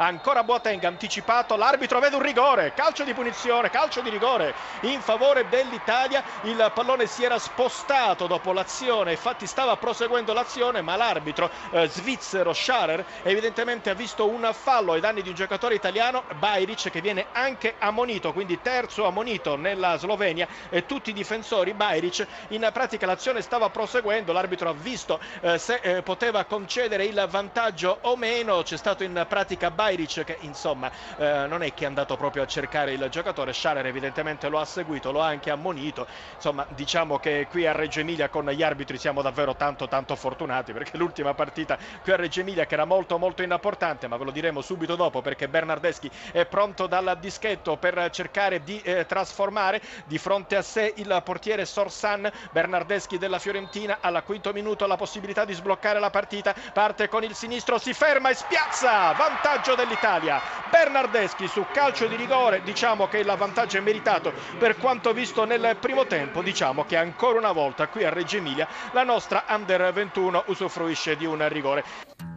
ancora 0.00 0.42
Boateng 0.42 0.82
anticipato, 0.84 1.56
l'arbitro 1.56 2.00
vede 2.00 2.16
un 2.16 2.22
rigore, 2.22 2.72
calcio 2.74 3.04
di 3.04 3.12
punizione, 3.12 3.68
calcio 3.68 4.00
di 4.00 4.08
rigore 4.08 4.54
in 4.80 5.00
favore 5.00 5.46
dell'Italia, 5.48 6.22
il 6.42 6.70
pallone 6.74 7.06
si 7.06 7.22
era 7.22 7.38
spostato 7.38 8.26
dopo 8.26 8.52
l'azione, 8.52 9.12
infatti 9.12 9.46
stava 9.46 9.76
proseguendo 9.76 10.32
l'azione, 10.32 10.80
ma 10.80 10.96
l'arbitro 10.96 11.50
eh, 11.72 11.86
svizzero 11.88 12.54
Scharer 12.54 13.04
evidentemente 13.22 13.90
ha 13.90 13.94
visto 13.94 14.26
un 14.26 14.48
fallo 14.52 14.92
ai 14.92 15.00
danni 15.00 15.20
di 15.20 15.28
un 15.28 15.34
giocatore 15.34 15.74
italiano, 15.74 16.24
Bajric 16.38 16.90
che 16.90 17.02
viene 17.02 17.26
anche 17.32 17.74
ammonito, 17.78 18.32
quindi 18.32 18.60
terzo 18.62 19.06
ammonito 19.06 19.56
nella 19.56 19.98
Slovenia 19.98 20.48
e 20.70 20.86
tutti 20.86 21.10
i 21.10 21.14
difensori 21.14 21.74
Bajric, 21.74 22.26
in 22.48 22.68
pratica 22.72 23.04
l'azione 23.04 23.42
stava 23.42 23.68
proseguendo, 23.68 24.32
l'arbitro 24.32 24.70
ha 24.70 24.74
visto 24.74 25.20
eh, 25.42 25.58
se 25.58 25.80
eh, 25.82 26.02
poteva 26.02 26.44
concedere 26.44 27.04
il 27.04 27.26
vantaggio 27.28 27.98
o 28.02 28.16
meno, 28.16 28.62
c'è 28.62 28.78
stato 28.78 29.04
in 29.04 29.26
pratica 29.28 29.70
Bajric 29.70 29.88
che 30.24 30.38
insomma 30.40 30.90
eh, 31.16 31.46
non 31.48 31.62
è 31.62 31.74
che 31.74 31.84
è 31.84 31.86
andato 31.86 32.16
proprio 32.16 32.42
a 32.42 32.46
cercare 32.46 32.92
il 32.92 33.08
giocatore, 33.10 33.52
Schaller 33.52 33.86
evidentemente 33.86 34.48
lo 34.48 34.58
ha 34.58 34.64
seguito, 34.64 35.10
lo 35.10 35.20
ha 35.20 35.26
anche 35.26 35.50
ammonito, 35.50 36.06
insomma 36.34 36.66
diciamo 36.68 37.18
che 37.18 37.46
qui 37.50 37.66
a 37.66 37.72
Reggio 37.72 38.00
Emilia 38.00 38.28
con 38.28 38.48
gli 38.48 38.62
arbitri 38.62 38.98
siamo 38.98 39.22
davvero 39.22 39.56
tanto 39.56 39.88
tanto 39.88 40.16
fortunati 40.16 40.72
perché 40.72 40.96
l'ultima 40.96 41.34
partita 41.34 41.78
qui 42.02 42.12
a 42.12 42.16
Reggio 42.16 42.40
Emilia 42.40 42.66
che 42.66 42.74
era 42.74 42.84
molto 42.84 43.18
molto 43.18 43.42
importante 43.42 44.06
ma 44.06 44.16
ve 44.16 44.24
lo 44.24 44.30
diremo 44.30 44.60
subito 44.60 44.96
dopo 44.96 45.20
perché 45.22 45.48
Bernardeschi 45.48 46.10
è 46.32 46.46
pronto 46.46 46.86
dal 46.86 47.16
dischetto 47.20 47.76
per 47.76 48.10
cercare 48.10 48.62
di 48.62 48.80
eh, 48.82 49.06
trasformare 49.06 49.80
di 50.06 50.18
fronte 50.18 50.56
a 50.56 50.62
sé 50.62 50.92
il 50.96 51.20
portiere 51.24 51.64
Sorsan 51.64 52.30
Bernardeschi 52.52 53.18
della 53.18 53.38
Fiorentina. 53.38 53.98
Alla 54.00 54.22
quinto 54.22 54.52
minuto 54.52 54.86
la 54.86 54.96
possibilità 54.96 55.44
di 55.44 55.52
sbloccare 55.52 55.98
la 55.98 56.10
partita. 56.10 56.54
Parte 56.72 57.08
con 57.08 57.24
il 57.24 57.34
sinistro 57.34 57.78
si 57.78 57.92
ferma 57.92 58.30
e 58.30 58.34
spiazza. 58.34 59.12
Vantaggio 59.12 59.74
dell'Italia. 59.80 60.40
Bernardeschi 60.70 61.48
su 61.48 61.66
calcio 61.72 62.06
di 62.06 62.16
rigore, 62.16 62.62
diciamo 62.62 63.08
che 63.08 63.18
il 63.18 63.34
vantaggio 63.36 63.78
è 63.78 63.80
meritato 63.80 64.32
per 64.58 64.76
quanto 64.76 65.12
visto 65.12 65.44
nel 65.44 65.76
primo 65.80 66.06
tempo, 66.06 66.42
diciamo 66.42 66.84
che 66.84 66.96
ancora 66.96 67.38
una 67.38 67.52
volta 67.52 67.88
qui 67.88 68.04
a 68.04 68.10
Reggio 68.10 68.36
Emilia 68.36 68.68
la 68.92 69.02
nostra 69.02 69.44
Under 69.48 69.92
21 69.92 70.44
usufruisce 70.46 71.16
di 71.16 71.26
un 71.26 71.46
rigore. 71.48 72.29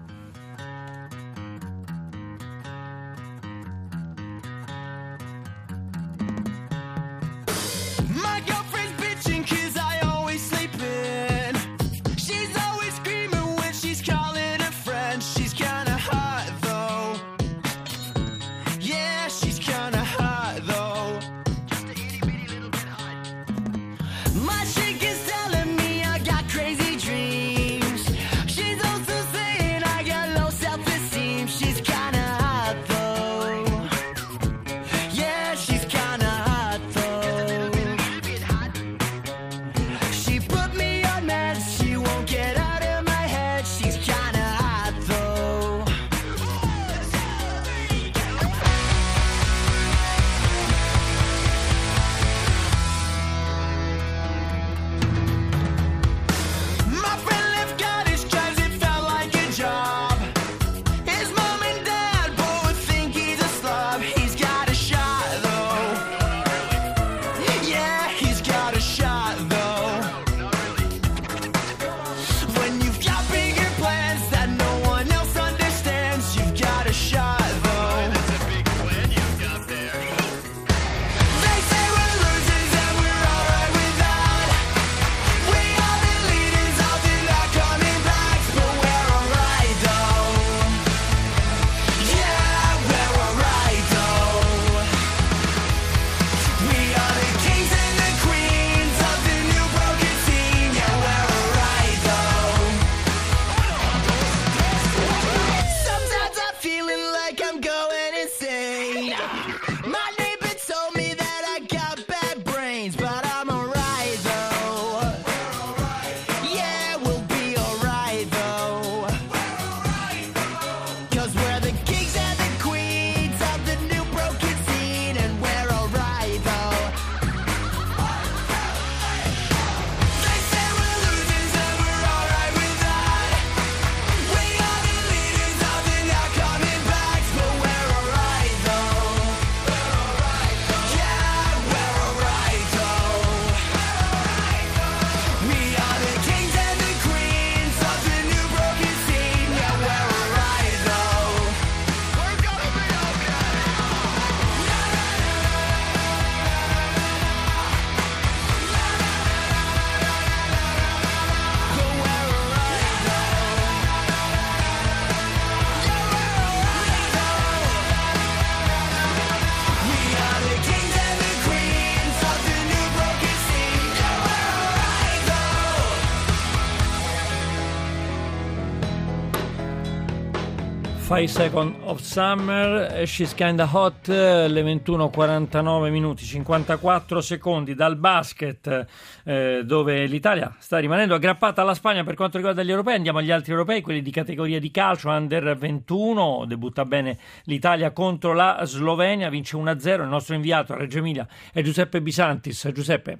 Five 181.14 181.28
Second 181.28 181.76
of 181.84 182.00
Summer, 182.00 183.06
She's 183.06 183.36
Kinda 183.36 183.70
Hot, 183.72 184.08
le 184.08 184.64
21.49 184.64 185.92
minuti 185.92 186.24
54 186.24 187.22
secondi 187.22 187.76
dal 187.76 187.98
basket 187.98 188.88
eh, 189.24 189.62
dove 189.64 190.06
l'Italia 190.06 190.56
sta 190.58 190.80
rimanendo 190.80 191.14
aggrappata 191.14 191.62
alla 191.62 191.76
Spagna 191.76 192.04
per 192.04 192.16
quanto 192.16 192.38
riguarda 192.38 192.64
gli 192.64 192.72
europei. 192.72 192.96
Andiamo 192.96 193.20
agli 193.20 193.30
altri 193.30 193.52
europei, 193.52 193.82
quelli 193.82 194.02
di 194.02 194.10
categoria 194.10 194.60
di 194.60 194.72
calcio, 194.72 195.10
Under 195.10 195.56
21, 195.56 196.46
debutta 196.48 196.84
bene 196.84 197.20
l'Italia 197.44 197.92
contro 197.92 198.34
la 198.34 198.62
Slovenia, 198.64 199.30
vince 199.30 199.56
1-0, 199.56 200.02
il 200.02 200.08
nostro 200.08 200.34
inviato 200.34 200.74
a 200.74 200.78
Reggio 200.78 200.98
Emilia 200.98 201.28
è 201.54 201.62
Giuseppe 201.62 202.02
Bisantis. 202.02 202.68
Giuseppe. 202.74 203.20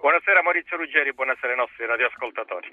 Buonasera 0.00 0.42
Maurizio 0.44 0.76
Ruggeri, 0.76 1.12
buonasera 1.12 1.54
ai 1.54 1.58
nostri 1.58 1.86
radioascoltatori. 1.86 2.68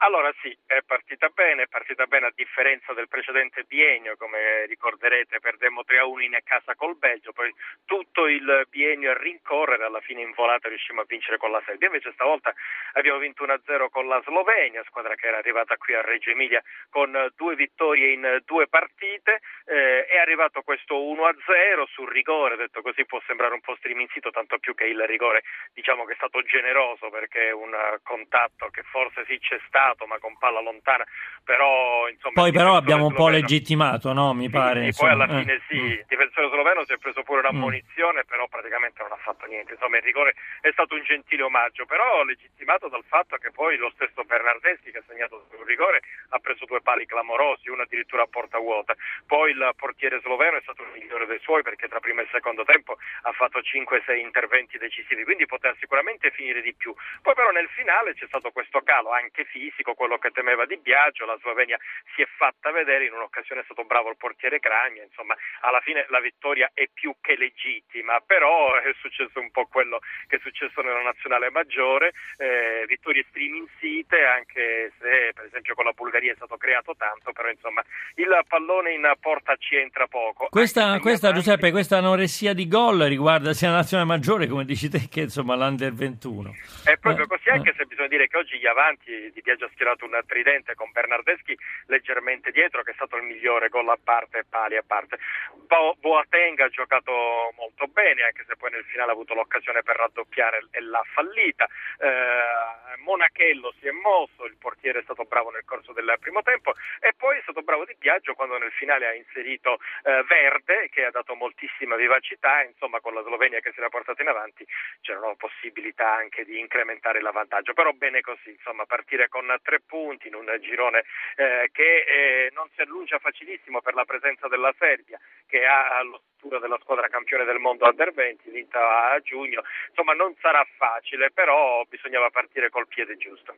Allora 0.00 0.32
sì, 0.42 0.56
è 0.66 0.78
partita 0.86 1.28
bene, 1.28 1.64
è 1.64 1.66
partita 1.66 2.06
bene 2.06 2.26
a 2.26 2.32
differenza 2.32 2.92
del 2.92 3.08
precedente 3.08 3.64
biennio, 3.64 4.16
come 4.16 4.64
ricorderete 4.66 5.40
perdemmo 5.40 5.82
3-1 5.84 6.20
in 6.20 6.38
casa 6.44 6.76
col 6.76 6.96
Belgio, 6.96 7.32
poi 7.32 7.52
tutto 7.84 8.28
il 8.28 8.64
biennio 8.70 9.10
a 9.10 9.18
rincorrere, 9.18 9.84
alla 9.84 10.00
fine 10.00 10.22
in 10.22 10.32
volata 10.34 10.68
riuscimmo 10.68 11.00
a 11.00 11.04
vincere 11.04 11.36
con 11.36 11.50
la 11.50 11.60
Serbia, 11.66 11.88
invece 11.88 12.12
stavolta 12.12 12.54
abbiamo 12.92 13.18
vinto 13.18 13.44
1-0 13.44 13.88
con 13.90 14.06
la 14.06 14.22
Slovenia, 14.24 14.84
squadra 14.84 15.16
che 15.16 15.26
era 15.26 15.38
arrivata 15.38 15.76
qui 15.76 15.94
a 15.94 16.00
Reggio 16.00 16.30
Emilia 16.30 16.62
con 16.90 17.32
due 17.34 17.56
vittorie 17.56 18.12
in 18.12 18.42
due 18.44 18.68
partite, 18.68 19.40
eh, 19.66 20.06
è 20.06 20.16
arrivato 20.18 20.62
questo 20.62 20.94
1-0 20.94 21.86
sul 21.86 22.08
rigore, 22.08 22.54
detto 22.54 22.82
così 22.82 23.04
può 23.04 23.20
sembrare 23.26 23.54
un 23.54 23.60
po' 23.60 23.74
striminzito, 23.76 24.30
tanto 24.30 24.58
più 24.58 24.74
che 24.74 24.84
il 24.84 25.04
rigore 25.06 25.42
diciamo 25.74 26.04
che 26.04 26.12
è 26.12 26.16
stato 26.16 26.40
generoso 26.42 27.10
perché 27.10 27.48
è 27.48 27.52
un 27.52 27.74
contatto 28.04 28.68
che 28.70 28.82
forse 28.84 29.24
sì 29.26 29.38
c'è 29.38 29.58
stato, 29.66 29.86
toccato 29.88 30.06
ma 30.06 30.18
con 30.18 30.36
palla 30.38 30.60
lontana 30.60 31.04
però 31.44 32.08
insomma 32.08 32.34
poi 32.34 32.52
però 32.52 32.76
abbiamo 32.76 33.06
un 33.06 33.14
po' 33.14 33.28
legittimato 33.28 34.12
no 34.12 34.34
mi 34.34 34.44
sì, 34.44 34.50
pare 34.50 34.92
poi 34.94 35.10
alla 35.10 35.26
fine 35.26 35.54
eh. 35.54 35.62
sì 35.68 35.76
il 35.76 36.04
difensore 36.06 36.48
sloveno 36.48 36.84
si 36.84 36.92
è 36.92 36.98
preso 36.98 37.22
pure 37.22 37.40
una 37.40 37.52
mm. 37.52 38.20
però 38.26 38.46
praticamente 38.48 39.02
non 39.02 39.12
ha 39.12 39.20
fatto 39.22 39.46
niente 39.46 39.72
insomma 39.72 39.96
il 39.96 40.02
rigore 40.02 40.34
è 40.60 40.70
stato 40.72 40.94
un 40.94 41.02
gentile 41.02 41.42
omaggio 41.42 41.86
però 41.86 42.22
legittimato 42.24 42.88
dal 42.88 43.04
fatto 43.06 43.36
che 43.36 43.50
poi 43.50 43.76
lo 43.76 43.90
stesso 43.94 44.24
Bernardeschi 44.24 44.90
che 44.90 44.98
ha 44.98 45.04
segnato 45.06 45.46
sul 45.50 45.64
rigore 45.64 46.02
ha 46.30 46.38
preso 46.38 46.66
due 46.66 46.82
pali 46.82 47.06
clamorosi 47.06 47.70
uno 47.70 47.82
addirittura 47.82 48.22
a 48.22 48.28
porta 48.28 48.58
vuota 48.58 48.94
poi 49.26 49.52
il 49.52 49.72
portiere 49.76 50.20
sloveno 50.20 50.58
è 50.58 50.62
stato 50.62 50.82
il 50.82 51.00
migliore 51.00 51.26
dei 51.26 51.40
suoi 51.40 51.62
perché 51.62 51.88
tra 51.88 52.00
primo 52.00 52.20
e 52.20 52.28
secondo 52.30 52.64
tempo 52.64 52.98
ha 53.22 53.32
fatto 53.32 53.60
5-6 53.60 54.18
interventi 54.18 54.76
decisivi 54.76 55.24
quindi 55.24 55.46
poteva 55.46 55.74
sicuramente 55.78 56.30
finire 56.30 56.60
di 56.60 56.74
più 56.74 56.94
poi 57.22 57.34
però 57.34 57.50
nel 57.50 57.68
finale 57.68 58.14
c'è 58.14 58.26
stato 58.26 58.50
questo 58.50 58.82
calo 58.82 59.12
anche 59.12 59.44
fisico 59.44 59.77
fisico, 59.78 59.94
quello 59.94 60.18
che 60.18 60.30
temeva 60.30 60.66
di 60.66 60.76
Biagio, 60.76 61.24
la 61.24 61.38
Slovenia 61.40 61.78
si 62.14 62.22
è 62.22 62.28
fatta 62.36 62.70
vedere, 62.72 63.06
in 63.06 63.12
un'occasione 63.12 63.60
è 63.60 63.64
stato 63.64 63.84
bravo 63.84 64.10
il 64.10 64.16
portiere 64.16 64.58
Cragna, 64.58 65.02
insomma 65.02 65.36
alla 65.60 65.80
fine 65.80 66.06
la 66.08 66.20
vittoria 66.20 66.70
è 66.74 66.88
più 66.92 67.14
che 67.20 67.36
legittima, 67.36 68.20
però 68.20 68.74
è 68.74 68.92
successo 68.98 69.38
un 69.40 69.50
po' 69.50 69.66
quello 69.66 70.00
che 70.26 70.36
è 70.36 70.40
successo 70.40 70.82
nella 70.82 71.02
nazionale 71.02 71.50
maggiore, 71.50 72.12
eh, 72.38 72.84
vittorie 72.86 73.24
striminzite, 73.28 74.24
anche 74.24 74.92
se 74.98 75.30
per 75.34 75.44
esempio 75.44 75.74
con 75.74 75.84
la 75.84 75.92
Bulgaria 75.92 76.32
è 76.32 76.36
stato 76.36 76.56
creato 76.56 76.94
tanto, 76.96 77.32
però 77.32 77.48
insomma 77.48 77.82
il 78.16 78.36
pallone 78.46 78.92
in 78.92 79.12
porta 79.20 79.54
ci 79.56 79.76
entra 79.76 80.06
poco. 80.06 80.48
Questa, 80.50 80.98
questa 80.98 81.32
Giuseppe, 81.32 81.70
questa 81.70 81.98
anoressia 81.98 82.52
di 82.52 82.66
gol 82.66 83.02
riguarda 83.02 83.52
sia 83.52 83.70
la 83.70 83.76
nazionale 83.76 84.08
maggiore, 84.08 84.46
come 84.46 84.64
dici 84.64 84.88
te, 84.88 85.08
che 85.08 85.20
insomma 85.22 85.54
l'Under 85.54 85.92
21. 85.92 86.54
È 86.84 86.96
proprio 86.96 87.24
eh, 87.24 87.28
così, 87.28 87.48
anche 87.50 87.70
eh. 87.70 87.74
se 87.76 87.84
bisogna 87.84 88.08
dire 88.08 88.26
che 88.26 88.36
oggi 88.36 88.58
gli 88.58 88.66
avanti 88.66 89.30
di 89.32 89.40
Biagio 89.42 89.67
ha 89.68 89.70
schierato 89.72 90.04
un 90.04 90.18
tridente 90.26 90.74
con 90.74 90.90
Bernardeschi 90.90 91.56
leggermente 91.86 92.50
dietro, 92.50 92.82
che 92.82 92.92
è 92.92 92.94
stato 92.94 93.16
il 93.16 93.22
migliore 93.22 93.68
gol 93.68 93.88
a 93.88 93.98
parte 94.02 94.44
pali 94.48 94.76
a 94.76 94.84
parte. 94.86 95.18
Bo- 95.66 95.94
Boateng 95.98 96.58
ha 96.60 96.68
giocato 96.68 97.52
molto 97.56 97.86
bene, 97.86 98.22
anche 98.22 98.44
se 98.46 98.56
poi 98.56 98.70
nel 98.70 98.84
finale 98.84 99.10
ha 99.10 99.14
avuto 99.14 99.34
l'occasione 99.34 99.82
per 99.82 99.96
raddoppiare 99.96 100.68
e 100.70 100.80
l'ha 100.80 101.04
fallita. 101.12 101.66
Eh, 101.98 102.96
Monachello 102.98 103.72
si 103.78 103.86
è 103.86 103.90
mosso, 103.90 104.44
il 104.44 104.56
portiere 104.58 105.00
è 105.00 105.02
stato 105.02 105.24
bravo 105.24 105.50
nel 105.50 105.64
corso 105.64 105.92
del 105.92 106.16
primo 106.20 106.42
tempo 106.42 106.74
e 107.00 107.12
poi 107.16 107.38
è 107.38 107.42
stato 107.42 107.62
bravo 107.62 107.84
di 107.84 107.94
Biagio 107.98 108.34
quando 108.34 108.58
nel 108.58 108.72
finale 108.72 109.06
ha 109.06 109.14
inserito 109.14 109.78
eh, 110.02 110.24
Verde, 110.26 110.88
che 110.90 111.04
ha 111.04 111.10
dato 111.10 111.34
moltissima 111.34 111.96
vivacità, 111.96 112.62
insomma 112.62 113.00
con 113.00 113.14
la 113.14 113.22
Slovenia 113.22 113.60
che 113.60 113.72
si 113.72 113.78
era 113.78 113.88
portata 113.88 114.22
in 114.22 114.28
avanti 114.28 114.66
c'erano 115.00 115.36
possibilità 115.36 116.14
anche 116.14 116.44
di 116.44 116.58
incrementare 116.58 117.20
l'avvantaggio, 117.20 117.72
però 117.72 117.92
bene 117.92 118.20
così, 118.20 118.50
insomma 118.50 118.84
partire 118.84 119.28
con 119.28 119.46
tre 119.62 119.80
punti 119.84 120.28
in 120.28 120.34
un 120.34 120.46
girone 120.60 121.04
eh, 121.36 121.70
che 121.72 122.04
eh, 122.06 122.50
non 122.54 122.68
si 122.74 122.82
annuncia 122.82 123.18
facilissimo 123.18 123.80
per 123.80 123.94
la 123.94 124.04
presenza 124.04 124.48
della 124.48 124.74
Serbia, 124.78 125.18
che 125.46 125.64
ha 125.64 126.02
l'ostura 126.02 126.58
della 126.58 126.78
squadra 126.80 127.08
campione 127.08 127.44
del 127.44 127.58
mondo 127.58 127.86
Under 127.86 128.12
20, 128.12 128.50
vinta 128.50 129.12
a 129.12 129.20
giugno. 129.20 129.62
Insomma, 129.88 130.12
non 130.12 130.34
sarà 130.40 130.66
facile, 130.76 131.30
però 131.30 131.84
bisognava 131.88 132.30
partire 132.30 132.70
col 132.70 132.86
piede 132.88 133.16
giusto. 133.16 133.54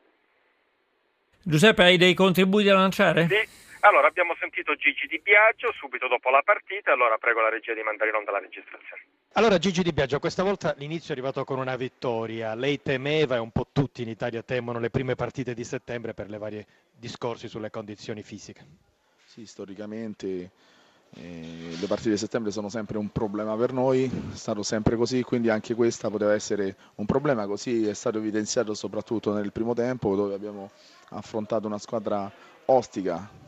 Giuseppe, 1.42 1.82
hai 1.82 1.96
dei 1.96 2.14
contributi 2.14 2.64
da 2.64 2.74
lanciare? 2.74 3.26
Sì. 3.26 3.59
Allora, 3.80 4.08
abbiamo 4.08 4.34
sentito 4.38 4.74
Gigi 4.76 5.06
Di 5.06 5.20
Biagio 5.20 5.72
subito 5.72 6.06
dopo 6.06 6.28
la 6.28 6.42
partita, 6.44 6.92
allora 6.92 7.16
prego 7.16 7.40
la 7.40 7.48
regia 7.48 7.72
di 7.72 7.82
mandare 7.82 8.10
in 8.10 8.16
onda 8.16 8.30
la 8.30 8.38
registrazione. 8.38 9.02
Allora 9.34 9.56
Gigi 9.56 9.82
Di 9.82 9.92
Biagio, 9.92 10.18
questa 10.18 10.42
volta 10.42 10.74
l'inizio 10.76 11.08
è 11.08 11.12
arrivato 11.12 11.44
con 11.44 11.58
una 11.58 11.76
vittoria. 11.76 12.54
Lei 12.54 12.82
temeva 12.82 13.36
e 13.36 13.38
un 13.38 13.50
po' 13.50 13.68
tutti 13.72 14.02
in 14.02 14.08
Italia 14.08 14.42
temono 14.42 14.80
le 14.80 14.90
prime 14.90 15.14
partite 15.14 15.54
di 15.54 15.64
settembre 15.64 16.12
per 16.12 16.28
le 16.28 16.36
varie 16.36 16.66
discorsi 16.92 17.48
sulle 17.48 17.70
condizioni 17.70 18.22
fisiche. 18.22 18.66
Sì, 19.24 19.46
storicamente 19.46 20.50
eh, 21.14 21.76
le 21.80 21.86
partite 21.86 22.10
di 22.10 22.18
settembre 22.18 22.50
sono 22.50 22.68
sempre 22.68 22.98
un 22.98 23.10
problema 23.10 23.56
per 23.56 23.72
noi, 23.72 24.04
è 24.04 24.36
stato 24.36 24.62
sempre 24.62 24.96
così, 24.96 25.22
quindi 25.22 25.48
anche 25.48 25.74
questa 25.74 26.10
poteva 26.10 26.34
essere 26.34 26.76
un 26.96 27.06
problema, 27.06 27.46
così 27.46 27.86
è 27.86 27.94
stato 27.94 28.18
evidenziato 28.18 28.74
soprattutto 28.74 29.32
nel 29.32 29.52
primo 29.52 29.72
tempo 29.72 30.14
dove 30.14 30.34
abbiamo 30.34 30.70
affrontato 31.10 31.66
una 31.66 31.78
squadra 31.78 32.30
ostica 32.66 33.39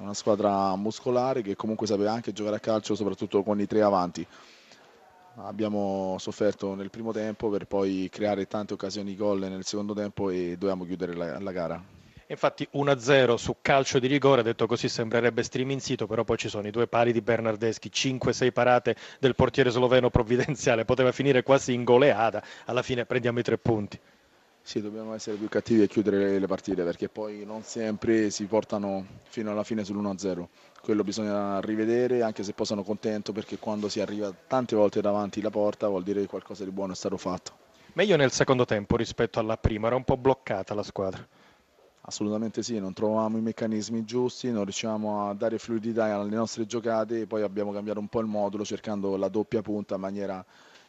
una 0.00 0.14
squadra 0.14 0.74
muscolare 0.76 1.42
che 1.42 1.56
comunque 1.56 1.86
sapeva 1.86 2.12
anche 2.12 2.32
giocare 2.32 2.56
a 2.56 2.60
calcio, 2.60 2.94
soprattutto 2.94 3.42
con 3.42 3.60
i 3.60 3.66
tre 3.66 3.82
avanti. 3.82 4.26
Abbiamo 5.36 6.16
sofferto 6.18 6.74
nel 6.74 6.90
primo 6.90 7.12
tempo 7.12 7.48
per 7.48 7.66
poi 7.66 8.08
creare 8.10 8.46
tante 8.46 8.74
occasioni 8.74 9.14
gol 9.14 9.40
nel 9.40 9.64
secondo 9.64 9.94
tempo 9.94 10.30
e 10.30 10.56
dovevamo 10.58 10.84
chiudere 10.84 11.14
la, 11.14 11.38
la 11.38 11.52
gara. 11.52 11.82
Infatti 12.26 12.66
1-0 12.74 13.34
su 13.34 13.56
calcio 13.60 13.98
di 13.98 14.06
rigore, 14.06 14.42
detto 14.42 14.66
così 14.66 14.88
sembrerebbe 14.88 15.42
striminzito, 15.42 16.06
però 16.06 16.22
poi 16.22 16.36
ci 16.36 16.48
sono 16.48 16.68
i 16.68 16.70
due 16.70 16.86
pali 16.86 17.12
di 17.12 17.20
Bernardeschi, 17.22 17.90
5-6 17.92 18.52
parate 18.52 18.94
del 19.18 19.34
portiere 19.34 19.70
sloveno 19.70 20.10
provvidenziale, 20.10 20.84
poteva 20.84 21.10
finire 21.10 21.42
quasi 21.42 21.72
in 21.72 21.82
goleada, 21.82 22.40
alla 22.66 22.82
fine 22.82 23.04
prendiamo 23.04 23.40
i 23.40 23.42
tre 23.42 23.58
punti. 23.58 23.98
Sì, 24.62 24.80
dobbiamo 24.80 25.14
essere 25.14 25.36
più 25.36 25.48
cattivi 25.48 25.82
e 25.82 25.88
chiudere 25.88 26.38
le 26.38 26.46
partite 26.46 26.84
perché 26.84 27.08
poi 27.08 27.44
non 27.44 27.62
sempre 27.62 28.30
si 28.30 28.44
portano 28.44 29.04
fino 29.24 29.50
alla 29.50 29.64
fine 29.64 29.82
sull'1-0. 29.82 30.46
Quello 30.80 31.02
bisogna 31.02 31.60
rivedere 31.60 32.22
anche 32.22 32.44
se 32.44 32.52
poi 32.52 32.66
sono 32.66 32.82
contento 32.84 33.32
perché 33.32 33.58
quando 33.58 33.88
si 33.88 34.00
arriva 34.00 34.32
tante 34.46 34.76
volte 34.76 35.00
davanti 35.00 35.40
la 35.40 35.50
porta 35.50 35.88
vuol 35.88 36.04
dire 36.04 36.20
che 36.20 36.28
qualcosa 36.28 36.64
di 36.64 36.70
buono 36.70 36.92
è 36.92 36.96
stato 36.96 37.16
fatto. 37.16 37.52
Meglio 37.94 38.14
nel 38.16 38.30
secondo 38.30 38.64
tempo 38.64 38.96
rispetto 38.96 39.40
alla 39.40 39.56
prima, 39.56 39.88
era 39.88 39.96
un 39.96 40.04
po' 40.04 40.16
bloccata 40.16 40.74
la 40.74 40.84
squadra. 40.84 41.26
Assolutamente 42.02 42.62
sì, 42.62 42.78
non 42.78 42.92
trovavamo 42.92 43.38
i 43.38 43.42
meccanismi 43.42 44.04
giusti, 44.04 44.50
non 44.52 44.62
riuscivamo 44.64 45.28
a 45.28 45.34
dare 45.34 45.58
fluidità 45.58 46.04
alle 46.14 46.34
nostre 46.34 46.66
giocate 46.66 47.22
e 47.22 47.26
poi 47.26 47.42
abbiamo 47.42 47.72
cambiato 47.72 47.98
un 47.98 48.08
po' 48.08 48.20
il 48.20 48.26
modulo 48.26 48.64
cercando 48.64 49.16
la 49.16 49.28
doppia 49.28 49.62
punta 49.62 49.96
in 49.96 50.00
maniera 50.00 50.44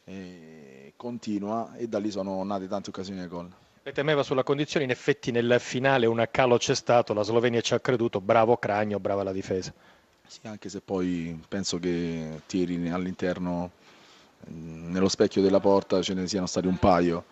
eh, 0.06 0.94
continua 0.96 1.76
e 1.76 1.88
da 1.88 2.00
lì 2.00 2.12
sono 2.12 2.44
nate 2.44 2.68
tante 2.68 2.90
occasioni 2.92 3.22
di 3.22 3.28
gol. 3.28 3.52
Le 3.84 3.94
temeva 3.94 4.22
sulla 4.22 4.44
condizione, 4.44 4.86
in 4.86 4.92
effetti 4.92 5.32
nel 5.32 5.56
finale 5.60 6.06
un 6.06 6.24
calo 6.30 6.58
c'è 6.58 6.76
stato, 6.76 7.16
la 7.16 7.24
Slovenia 7.24 7.62
ci 7.62 7.74
ha 7.74 7.80
creduto, 7.80 8.22
bravo 8.22 8.56
Cragno, 8.58 9.00
brava 9.00 9.24
la 9.24 9.32
difesa. 9.32 9.74
Sì, 10.28 10.42
anche 10.44 10.70
se 10.70 10.82
poi 10.82 11.42
penso 11.48 11.80
che 11.80 12.42
tiri 12.46 12.92
all'interno, 12.92 13.72
mm, 14.52 14.92
nello 14.92 15.10
specchio 15.10 15.42
della 15.42 15.60
porta 15.60 16.00
ce 16.04 16.14
ne 16.14 16.28
siano 16.28 16.46
stati 16.46 16.68
un 16.68 16.78
paio. 16.78 17.24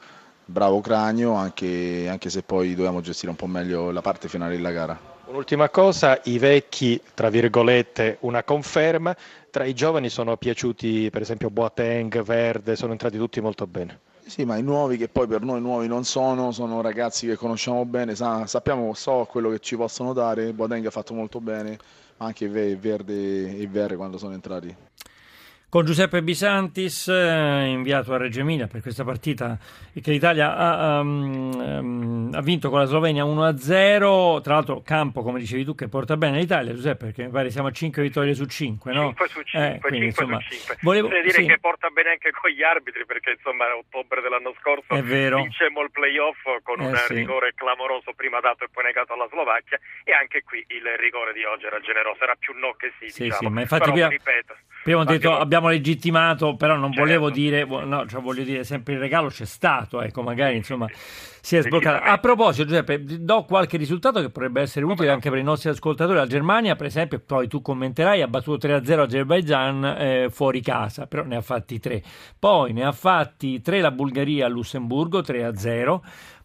Bravo 0.43 0.81
Cragno, 0.81 1.35
anche, 1.35 2.07
anche 2.09 2.31
se 2.31 2.41
poi 2.41 2.71
dovevamo 2.71 3.01
gestire 3.01 3.29
un 3.29 3.37
po' 3.37 3.45
meglio 3.45 3.91
la 3.91 4.01
parte 4.01 4.27
finale 4.27 4.55
della 4.55 4.71
gara. 4.71 4.99
Un'ultima 5.25 5.69
cosa, 5.69 6.19
i 6.23 6.39
vecchi, 6.39 6.99
tra 7.13 7.29
virgolette, 7.29 8.17
una 8.21 8.41
conferma, 8.43 9.15
tra 9.51 9.65
i 9.65 9.75
giovani 9.75 10.09
sono 10.09 10.35
piaciuti 10.35 11.11
per 11.11 11.21
esempio 11.21 11.51
Boateng, 11.51 12.23
Verde, 12.23 12.75
sono 12.75 12.93
entrati 12.93 13.17
tutti 13.19 13.39
molto 13.39 13.67
bene. 13.67 13.99
Sì, 14.29 14.45
ma 14.45 14.57
i 14.57 14.61
nuovi 14.61 14.95
che 14.95 15.09
poi 15.09 15.25
per 15.25 15.41
noi 15.41 15.59
nuovi 15.59 15.87
non 15.87 16.03
sono, 16.03 16.51
sono 16.51 16.81
ragazzi 16.81 17.25
che 17.25 17.35
conosciamo 17.35 17.83
bene, 17.85 18.13
sa, 18.13 18.45
sappiamo, 18.45 18.93
so 18.93 19.25
quello 19.27 19.49
che 19.49 19.57
ci 19.57 19.75
possono 19.75 20.13
dare, 20.13 20.53
Boateng 20.53 20.85
ha 20.85 20.91
fatto 20.91 21.15
molto 21.15 21.41
bene, 21.41 21.79
anche 22.17 22.47
Verde 22.47 23.57
e 23.57 23.67
Verre 23.67 23.95
quando 23.95 24.19
sono 24.19 24.33
entrati 24.35 24.88
con 25.69 25.85
Giuseppe 25.85 26.23
Bisantis, 26.23 27.07
eh, 27.09 27.65
inviato 27.67 28.13
a 28.13 28.17
Reggio 28.17 28.39
Emilia 28.39 28.65
per 28.65 28.81
questa 28.81 29.03
partita 29.03 29.57
che 29.93 30.11
l'Italia 30.11 30.55
ha, 30.55 30.99
um, 30.99 32.31
ha, 32.33 32.41
vinto 32.41 32.71
con 32.71 32.79
la 32.79 32.85
Slovenia 32.85 33.23
1-0, 33.23 34.41
tra 34.41 34.53
l'altro 34.55 34.81
campo 34.81 35.21
come 35.21 35.39
dicevi 35.39 35.63
tu 35.63 35.75
che 35.75 35.87
porta 35.87 36.17
bene 36.17 36.39
l'Italia 36.39 36.73
Giuseppe 36.73 37.05
perché 37.05 37.25
mi 37.25 37.29
pare 37.29 37.51
siamo 37.51 37.67
a 37.67 37.71
5 37.71 38.01
vittorie 38.01 38.33
su 38.33 38.45
5 38.45 38.93
no? 38.93 39.13
5 39.13 39.27
su 39.27 39.41
5, 39.43 39.59
eh, 39.59 39.79
quindi, 39.79 40.11
5 40.11 40.23
insomma, 40.23 40.41
su 40.41 40.49
5. 40.49 40.77
Volevo 40.81 41.07
dire 41.09 41.31
sì. 41.31 41.45
che 41.45 41.59
porta 41.59 41.89
bene 41.89 42.09
anche 42.09 42.31
con 42.31 42.49
gli 42.49 42.63
arbitri 42.63 43.05
perché 43.05 43.31
insomma 43.37 43.65
a 43.65 43.77
ottobre 43.77 44.21
dell'anno 44.21 44.55
scorso 44.59 44.99
vincemmo 44.99 45.81
il 45.81 45.91
playoff 45.91 46.39
con 46.63 46.81
eh, 46.81 46.87
un 46.87 46.95
sì. 46.95 47.13
rigore 47.13 47.53
clamoroso 47.53 48.13
prima 48.15 48.39
dato 48.39 48.63
e 48.63 48.69
poi 48.71 48.85
negato 48.85 49.13
alla 49.13 49.27
Slovacchia 49.29 49.79
e 50.03 50.13
anche 50.13 50.41
qui 50.41 50.65
il 50.69 50.85
rigore 50.97 51.33
di 51.33 51.43
oggi 51.43 51.65
era 51.65 51.79
generoso 51.79 52.23
era 52.23 52.35
più 52.39 52.53
no 52.57 52.73
che 52.73 52.91
sì, 52.97 53.09
sì, 53.09 53.23
diciamo. 53.23 53.49
sì 53.49 53.53
ma 53.53 53.61
infatti 53.61 53.83
Però, 53.83 53.93
prima, 53.93 54.07
ripeto, 54.07 54.55
prima 54.83 54.99
ho 55.01 55.05
detto 55.05 55.37
abbiamo 55.37 55.58
abbiamo 55.59 55.69
legittimato, 55.69 56.55
però 56.55 56.75
non 56.75 56.91
Certo. 56.91 57.01
volevo 57.01 57.29
dire, 57.29 57.65
no, 57.65 58.07
cioè 58.07 58.21
voglio 58.21 58.43
dire, 58.43 58.63
sempre 58.63 58.93
il 58.93 58.99
regalo 58.99 59.27
c'è 59.29 59.45
stato, 59.45 60.01
ecco, 60.01 60.21
magari 60.21 60.55
insomma 60.55 60.87
si 61.41 61.55
è 61.55 61.61
sbloccato. 61.61 62.03
A 62.03 62.17
proposito, 62.17 62.65
Giuseppe, 62.65 63.03
do 63.03 63.43
qualche 63.43 63.77
risultato 63.77 64.19
che 64.21 64.29
potrebbe 64.29 64.61
essere 64.61 64.85
utile 64.85 65.09
anche 65.09 65.29
per 65.29 65.39
i 65.39 65.43
nostri 65.43 65.69
ascoltatori. 65.69 66.17
La 66.17 66.27
Germania, 66.27 66.75
per 66.75 66.87
esempio, 66.87 67.21
poi 67.25 67.47
tu 67.47 67.61
commenterai, 67.61 68.21
ha 68.21 68.27
battuto 68.27 68.67
3-0 68.67 68.99
Azerbaijan 68.99 69.95
eh, 69.97 70.27
fuori 70.29 70.61
casa, 70.61 71.07
però 71.07 71.23
ne 71.23 71.35
ha 71.35 71.41
fatti 71.41 71.79
3. 71.79 72.01
Poi 72.37 72.73
ne 72.73 72.83
ha 72.85 72.91
fatti 72.91 73.61
3 73.61 73.81
la 73.81 73.91
Bulgaria 73.91 74.45
a 74.45 74.49
Lussemburgo, 74.49 75.19
3-0. 75.21 75.99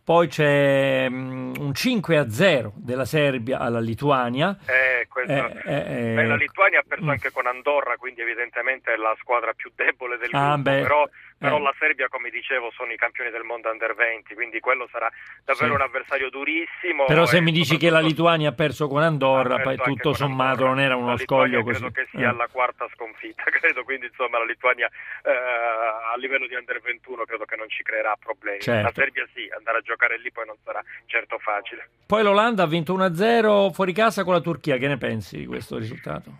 Poi 0.04 0.28
c'è 0.28 1.08
mm, 1.08 1.54
un 1.60 1.70
5-0 1.70 2.72
della 2.76 3.06
Serbia 3.06 3.58
alla 3.58 3.80
Lituania. 3.80 4.54
Eh, 4.66 4.93
Eh, 5.26 5.32
eh, 5.64 6.14
Beh, 6.14 6.26
la 6.26 6.34
eh, 6.34 6.38
Lituania 6.38 6.80
ha 6.80 6.84
perso 6.86 7.04
mm. 7.04 7.08
anche 7.08 7.30
con 7.32 7.46
Andorra, 7.46 7.96
quindi 7.96 8.20
evidentemente 8.22 8.92
è 8.92 8.96
la 8.96 9.14
squadra 9.20 9.52
più 9.52 9.70
debole 9.74 10.16
del 10.18 10.30
Ah, 10.32 10.54
gruppo, 10.54 10.70
beh, 10.70 10.80
però, 10.82 11.08
però 11.38 11.56
eh. 11.58 11.62
la 11.62 11.74
Serbia, 11.78 12.08
come 12.08 12.30
dicevo, 12.30 12.70
sono 12.72 12.92
i 12.92 12.96
campioni 12.96 13.30
del 13.30 13.42
mondo 13.42 13.70
under 13.70 13.94
20, 13.94 14.34
quindi 14.34 14.60
quello 14.60 14.88
sarà 14.90 15.10
davvero 15.44 15.68
Sì. 15.68 15.74
un 15.74 15.80
avversario 15.82 16.30
durissimo. 16.30 17.04
Però 17.06 17.26
se 17.26 17.40
mi 17.40 17.52
dici 17.52 17.76
che 17.76 17.90
la 17.90 18.00
Lituania 18.00 18.50
ha 18.50 18.52
perso 18.52 18.88
con 18.88 19.02
Andorra, 19.02 19.58
perso 19.58 19.82
tutto 19.84 20.12
sommato 20.14 20.64
Andorra. 20.64 20.68
non 20.70 20.80
era 20.80 20.96
uno 20.96 21.06
La 21.08 21.14
Lituania 21.14 21.58
scoglio 21.60 21.62
così. 21.64 21.80
Credo 21.80 21.94
che 21.94 22.06
sia 22.16 22.30
Eh. 22.30 22.34
la 22.36 22.48
quarta 22.50 22.86
sconfitta, 22.94 23.44
credo, 23.50 23.84
quindi 23.84 24.06
insomma 24.06 24.38
la 24.38 24.44
Lituania 24.44 24.88
eh, 25.24 25.30
a 25.30 26.16
livello 26.16 26.46
di 26.46 26.54
under 26.54 26.80
21 26.80 27.24
credo 27.24 27.44
che 27.44 27.56
non 27.56 27.68
ci 27.68 27.82
creerà 27.82 28.16
problemi. 28.18 28.60
Certo. 28.60 28.82
La 28.82 28.92
Serbia 28.92 29.26
sì, 29.34 29.48
andare 29.56 29.78
a 29.78 29.80
giocare 29.80 30.18
lì 30.18 30.30
poi 30.32 30.46
non 30.46 30.56
sarà 30.64 30.82
certo 31.06 31.38
facile. 31.38 31.88
Poi 32.06 32.22
l'Olanda 32.22 32.62
ha 32.64 32.66
vinto 32.66 32.94
1-0 32.94 33.70
fuori 33.72 33.92
casa 33.92 34.24
con 34.24 34.34
la 34.34 34.40
Turchia. 34.40 34.76
Che 34.76 34.88
ne 34.88 34.93
pensi 34.98 35.36
di 35.38 35.46
questo 35.46 35.78
risultato? 35.78 36.30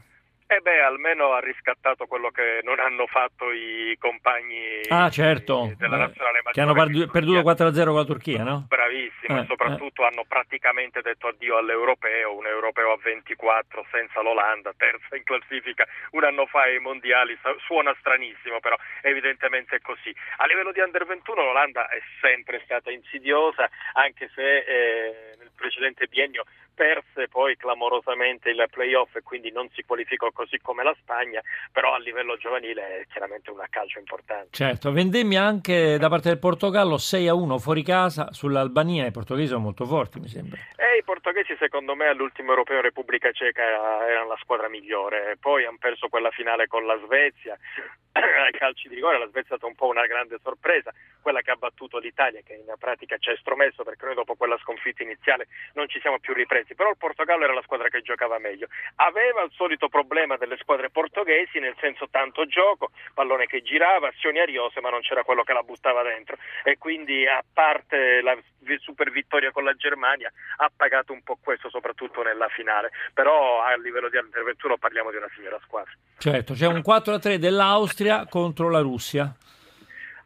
E 0.47 0.61
beh, 0.61 0.83
almeno 0.83 1.33
ha 1.33 1.41
riscattato 1.41 2.05
quello 2.07 2.29
che 2.31 2.61
non 2.63 2.79
hanno 2.79 3.07
fatto 3.07 3.51
i 3.51 3.97
compagni 3.99 4.83
Ah, 4.89 5.09
certo, 5.11 5.73
della 5.79 5.97
eh, 5.97 5.99
nazionale 6.07 6.43
maggiore. 6.45 6.53
che 6.53 6.61
hanno 6.61 6.75
perdu- 6.75 7.11
perduto 7.11 7.43
Turchia- 7.43 7.43
4-0 7.73 7.85
con 7.91 7.95
la 8.01 8.05
Turchia, 8.05 8.43
no? 8.45 8.65
Bravissimo, 8.69 9.39
Eh, 9.39 9.41
e 9.41 9.47
soprattutto 9.47 10.05
hanno 10.05 10.25
praticamente 10.29 11.01
detto 11.01 11.29
addio 11.29 11.57
all'europeo, 11.57 12.37
un 12.37 12.47
europeo 12.47 12.93
a 12.93 12.99
24 13.03 13.87
senza 13.91 14.21
l'Olanda, 14.21 14.73
terza 14.77 15.17
in 15.17 15.25
classifica 15.25 15.89
un 16.11 16.23
anno 16.25 16.45
fa 16.47 16.61
ai 16.69 16.79
mondiali, 16.79 17.37
suona 17.67 17.97
stranissimo 17.99 18.61
però 18.61 18.77
evidentemente 19.03 19.77
è 19.77 19.81
così. 19.81 20.15
A 20.37 20.47
livello 20.47 20.71
di 20.73 20.81
under 20.81 21.07
21 21.07 21.43
l'Olanda 21.43 21.89
è 21.89 21.99
sempre 22.21 22.61
stata 22.65 22.91
insidiosa, 22.93 23.69
anche 23.95 24.31
se 24.35 24.59
eh, 24.59 25.35
nel 25.39 25.51
precedente 25.57 26.07
biennio 26.07 26.45
perse 26.75 27.29
poi 27.29 27.57
clamorosamente 27.57 28.51
il 28.51 28.67
playoff 28.71 29.15
e 29.17 29.23
quindi 29.23 29.51
non 29.51 29.69
si 29.73 29.83
qualificò 29.83 30.31
così 30.33 30.59
come 30.59 30.83
la 30.83 30.95
Spagna, 31.01 31.41
però 31.73 31.95
a 31.95 31.99
livello 31.99 32.37
giovanile 32.37 33.01
è 33.01 33.07
chiaramente 33.07 33.51
una 33.51 33.67
calcio 33.71 33.99
importante. 33.99 34.49
Certo, 34.51 34.93
vendemmia 34.93 35.43
anche 35.43 35.97
da 35.99 36.09
parte 36.09 36.29
del 36.29 36.39
Portogallo 36.39 36.97
6-1 36.97 37.59
fuori 37.59 37.83
casa 37.83 38.33
sull'Albania. 38.33 39.07
I 39.07 39.11
portoghesi 39.11 39.49
sono 39.49 39.61
molto 39.61 39.87
forti, 39.87 40.19
mi 40.19 40.29
sembra. 40.29 40.59
E 40.77 40.99
i 40.99 41.05
portoghesi 41.05 41.57
secondo 41.59 41.95
me 41.95 42.09
all'ultimo 42.09 42.51
europeo 42.51 42.81
Repubblica 42.81 43.31
Ceca 43.33 43.63
erano 44.07 44.29
la 44.29 44.39
squadra 44.41 44.69
migliore, 44.69 45.37
poi 45.39 45.65
hanno 45.65 45.79
perso 45.79 46.09
quella 46.09 46.31
finale 46.31 46.67
con 46.67 46.87
la 46.87 46.99
Svezia 47.05 47.59
ai 48.15 48.53
calci 48.53 48.89
di 48.89 48.95
rigore, 48.95 49.19
la 49.19 49.27
Svezia 49.27 49.55
è 49.55 49.59
stata 49.59 49.67
un 49.67 49.75
po' 49.75 49.87
una 49.87 50.07
grande 50.07 50.39
sorpresa, 50.43 50.93
quella 51.21 51.41
che 51.41 51.51
ha 51.51 51.57
battuto 51.57 51.99
l'Italia 51.99 52.41
che 52.45 52.55
in 52.55 52.73
pratica 52.79 53.19
ci 53.19 53.31
ha 53.31 53.33
estromesso 53.33 53.83
perché 53.83 54.07
noi 54.07 54.15
dopo 54.15 54.35
quella 54.37 54.57
sconfitta 54.59 55.03
iniziale 55.03 55.49
non 55.75 55.89
ci 55.89 56.01
siamo 56.01 56.19
più 56.19 56.33
ripresi, 56.33 56.64
però 56.75 56.89
il 56.89 56.97
Portogallo 56.97 57.45
era 57.45 57.53
la 57.53 57.63
squadra 57.63 57.89
che 57.89 58.01
giocava 58.01 58.39
meglio, 58.39 58.69
aveva 58.97 59.43
il 59.43 59.51
solito 59.53 59.89
problema 59.89 60.37
delle 60.37 60.57
squadre 60.57 60.89
portoghesi 60.89 61.59
nel 61.59 61.77
senso 61.81 62.09
tanto 62.11 62.47
gioco, 62.47 62.93
pallone 63.13 63.47
che 63.47 63.63
girava, 63.63 64.09
azioni 64.09 64.39
ariose 64.39 64.81
ma 64.81 64.89
non 64.89 65.03
c'era 65.03 65.25
quello 65.25 65.43
che 65.43 65.53
la 65.53 65.63
buttava 65.63 66.03
dentro 66.03 66.39
e 66.63 66.79
quindi 66.79 67.27
a 67.27 67.43
parte 67.53 68.23
la 68.23 68.39
super 68.79 69.11
vittoria 69.11 69.51
con 69.51 69.65
la 69.65 69.75
Germania 69.75 70.33
ha 70.57 70.71
pagato 70.75 71.13
un 71.13 71.23
po' 71.23 71.39
questo 71.43 71.69
soprattutto 71.69 72.23
nella 72.23 72.49
finale, 72.49 72.91
però 73.13 73.63
a 73.63 73.77
livello 73.77 74.09
di 74.09 74.17
21 74.17 74.79
parliamo 74.79 75.11
di 75.11 75.17
una 75.17 75.29
signora 75.35 75.59
squadra. 75.63 75.93
Certo, 76.19 76.55
c'è 76.55 76.67
un 76.67 76.83
4-3 76.87 77.35
dell'Austria 77.35 78.27
contro 78.27 78.71
la 78.71 78.81
Russia. 78.81 79.35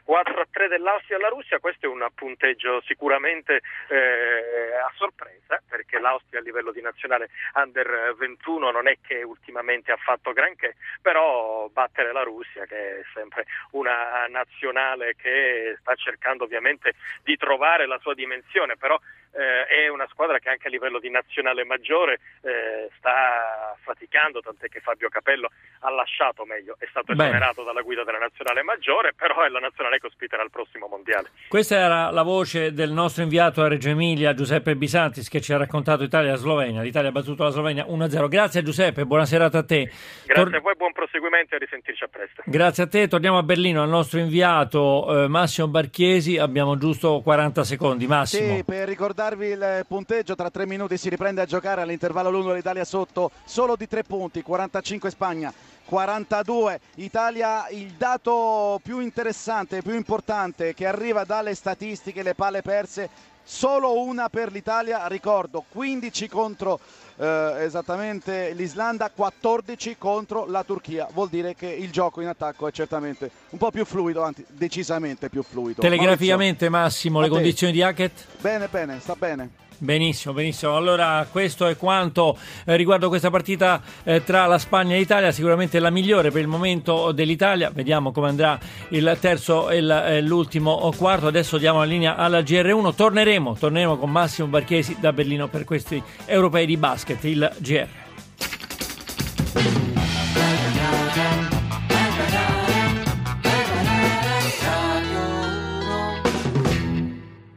4 0.09 0.41
a 0.41 0.47
3 0.51 0.69
dell'Austria 0.69 1.19
alla 1.19 1.29
Russia, 1.29 1.59
questo 1.59 1.85
è 1.85 1.89
un 1.91 2.03
punteggio 2.15 2.81
sicuramente 2.87 3.61
eh, 3.91 4.75
a 4.83 4.91
sorpresa 4.95 5.61
perché 5.69 5.99
l'Austria 5.99 6.41
a 6.41 6.43
livello 6.43 6.73
di 6.73 6.81
nazionale 6.81 7.29
under 7.53 8.15
21 8.17 8.71
non 8.71 8.89
è 8.89 8.97
che 9.03 9.23
ultimamente 9.23 9.93
ha 9.93 9.99
fatto 9.99 10.33
granché, 10.33 10.77
però 11.03 11.69
battere 11.69 12.13
la 12.13 12.23
Russia 12.23 12.65
che 12.65 13.01
è 13.01 13.03
sempre 13.13 13.45
una 13.73 14.25
nazionale 14.31 15.15
che 15.15 15.77
sta 15.81 15.95
cercando 15.95 16.45
ovviamente 16.45 16.95
di 17.23 17.37
trovare 17.37 17.87
la 17.87 17.99
sua 17.99 18.15
dimensione, 18.15 18.79
però 18.79 18.99
eh, 19.33 19.67
è 19.67 19.89
una 19.89 20.07
squadra 20.11 20.39
che 20.39 20.49
anche 20.49 20.69
a 20.69 20.71
livello 20.71 20.99
di 20.99 21.11
nazionale 21.11 21.65
maggiore 21.65 22.21
eh, 22.43 22.91
sta 22.99 23.77
faticando, 23.83 24.41
tant'è 24.41 24.69
che 24.69 24.81
Fabio 24.81 25.09
Capello 25.09 25.51
ha 25.81 25.91
lasciato 25.91 26.45
meglio, 26.45 26.77
è 26.79 26.87
stato 26.91 27.13
esonerato 27.13 27.63
dalla 27.63 27.83
guida 27.83 28.05
della 28.05 28.19
nazionale 28.19 28.63
maggiore, 28.63 29.13
però 29.15 29.43
è 29.43 29.49
la 29.49 29.61
nazionale 29.61 29.99
che 29.99 30.07
ospiterà 30.07 30.43
il 30.43 30.51
prossimo 30.51 30.87
mondiale. 30.89 31.31
Questa 31.49 31.77
era 31.77 32.11
la 32.11 32.23
voce 32.23 32.73
del 32.73 32.91
nostro 32.91 33.23
inviato 33.23 33.63
a 33.63 33.69
Reggio 33.69 33.91
Emilia, 33.91 34.35
Giuseppe 34.35 34.77
Bisantis, 34.77 35.29
che 35.29 35.41
ci 35.41 35.53
ha 35.53 35.57
raccontato 35.57 36.03
Italia-Slovenia. 36.03 36.83
L'Italia 36.83 37.11
ha 37.11 37.13
battuto 37.13 37.45
la 37.45 37.51
Slovenia 37.51 37.85
1-0. 37.85 38.29
Grazie 38.29 38.63
Giuseppe, 38.63 39.05
buona 39.05 39.25
serata 39.25 39.59
a 39.59 39.65
te. 39.65 39.85
Grazie 40.25 40.35
Tor- 40.35 40.55
a 40.55 40.61
voi, 40.61 40.75
buon 40.77 40.93
proseguimento 40.93 41.55
e 41.55 41.57
a 41.57 41.61
risentirci 41.61 42.05
a 42.05 42.09
presto. 42.09 42.43
Grazie 42.45 42.83
a 42.85 42.87
te, 42.89 43.09
torniamo 43.09 43.39
a 43.39 43.43
Berlino 43.43 43.83
al 43.83 43.89
nostro 43.89 44.19
inviato 44.19 45.25
eh, 45.25 45.29
Massimo 45.29 45.69
Barchiesi, 45.69 46.39
abbiamo 46.39 46.77
giusto 46.77 47.21
40 47.23 47.65
secondi. 47.65 48.07
Massimo. 48.07 48.57
Sì, 48.57 48.65
per 48.65 48.87
ricordarvi 49.19 49.47
il 49.49 49.85
punteggio, 49.89 50.37
tra 50.37 50.49
tre 50.49 50.65
minuti 50.65 50.97
si 50.97 51.09
riprende 51.09 51.41
a 51.41 51.45
giocare 51.45 51.81
all'intervallo 51.81 52.31
lungo 52.31 52.53
l'Italia 52.53 52.85
sotto 52.85 53.33
solo 53.45 53.75
di 53.75 53.89
tre 53.89 54.05
punti, 54.05 54.43
45 54.43 55.11
Spagna. 55.11 55.53
42 55.87 56.81
Italia, 56.97 57.69
il 57.71 57.95
dato 57.95 58.79
più 58.81 59.01
interessante, 59.01 59.83
più 59.83 59.95
importante 59.95 60.73
che 60.73 60.87
arriva 60.87 61.25
dalle 61.25 61.57
statistiche, 61.57 62.23
le 62.23 62.37
palle 62.37 62.63
perse, 62.63 63.09
solo 63.43 64.01
una 64.03 64.29
per 64.29 64.53
l'Italia, 64.53 65.05
ricordo 65.09 65.65
15 65.69 66.29
contro 66.29 66.79
eh, 67.19 67.65
esattamente 67.65 68.53
l'Islanda, 68.55 69.11
14 69.11 69.97
contro 69.99 70.47
la 70.47 70.63
Turchia, 70.65 71.09
vuol 71.13 71.29
dire 71.29 71.55
che 71.55 71.67
il 71.67 71.91
gioco 71.91 72.21
in 72.21 72.29
attacco 72.29 72.67
è 72.67 72.73
certamente 72.73 73.31
un 73.51 73.59
po' 73.59 73.71
più 73.71 73.85
fluido, 73.85 74.23
anzi 74.23 74.45
decisamente 74.49 75.29
più 75.29 75.43
fluido. 75.43 75.81
Telegraficamente 75.83 76.69
Massimo, 76.69 77.21
le 77.21 77.29
condizioni 77.29 77.73
di 77.73 77.83
Hackett? 77.83 78.13
Maurizio. 78.13 78.41
Bene, 78.41 78.69
bene, 78.69 79.01
sta 79.01 79.15
bene. 79.15 79.51
Benissimo, 79.81 80.35
benissimo. 80.35 80.75
Allora, 80.75 81.25
questo 81.31 81.67
è 81.67 81.77
quanto 81.77 82.37
eh, 82.65 82.75
riguardo 82.75 83.09
questa 83.09 83.31
partita 83.31 83.81
eh, 84.03 84.25
tra 84.25 84.47
la 84.47 84.59
Spagna 84.59 84.97
e 84.97 84.99
l'Italia, 84.99 85.31
sicuramente 85.31 85.79
la 85.79 85.91
migliore 85.91 86.33
per 86.33 86.41
il 86.41 86.49
momento 86.49 87.13
dell'Italia. 87.13 87.71
Vediamo 87.73 88.11
come 88.11 88.29
andrà 88.29 88.59
il 88.89 89.17
terzo 89.21 89.71
e 89.71 89.79
eh, 89.79 90.21
l'ultimo 90.21 90.93
quarto. 90.97 91.29
Adesso 91.29 91.59
diamo 91.59 91.79
la 91.79 91.85
linea 91.85 92.17
alla 92.17 92.41
GR1. 92.41 92.93
Torneremo, 92.93 93.55
torneremo 93.55 93.97
con 93.99 94.11
Massimo 94.11 94.49
Barchesi 94.49 94.97
da 94.99 95.13
Berlino 95.13 95.47
per 95.47 95.63
questi 95.63 96.03
europei 96.25 96.67
di 96.67 96.77
basket, 96.77 97.23
il 97.23 97.53
GR. 97.59 98.08